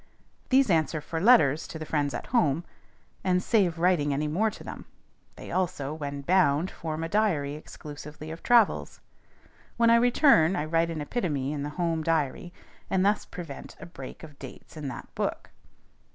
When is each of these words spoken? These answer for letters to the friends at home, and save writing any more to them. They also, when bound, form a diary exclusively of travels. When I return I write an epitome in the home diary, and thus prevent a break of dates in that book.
These 0.49 0.71
answer 0.71 0.99
for 0.99 1.21
letters 1.21 1.67
to 1.67 1.77
the 1.77 1.85
friends 1.85 2.15
at 2.15 2.25
home, 2.33 2.65
and 3.23 3.43
save 3.43 3.77
writing 3.77 4.11
any 4.11 4.27
more 4.27 4.49
to 4.49 4.63
them. 4.63 4.85
They 5.35 5.51
also, 5.51 5.93
when 5.93 6.21
bound, 6.21 6.71
form 6.71 7.03
a 7.03 7.07
diary 7.07 7.53
exclusively 7.53 8.31
of 8.31 8.41
travels. 8.41 8.99
When 9.77 9.91
I 9.91 9.97
return 9.97 10.55
I 10.55 10.65
write 10.65 10.89
an 10.89 11.01
epitome 11.01 11.53
in 11.53 11.61
the 11.61 11.69
home 11.77 12.01
diary, 12.01 12.51
and 12.89 13.05
thus 13.05 13.25
prevent 13.25 13.75
a 13.79 13.85
break 13.85 14.23
of 14.23 14.39
dates 14.39 14.75
in 14.75 14.87
that 14.87 15.07
book. 15.13 15.51